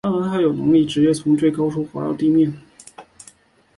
[0.03, 2.51] 然而它们有能力直接从高处滑行到地面。